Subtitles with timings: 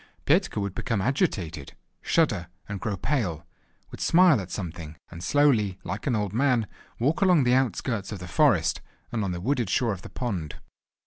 [0.25, 3.45] Petka would become agitated, shudder, and grow pale,
[3.91, 6.65] would smile at something, and slowly, like an old man,
[6.97, 10.55] walk along the outskirts of the forest, and on the wooded shore of the pond.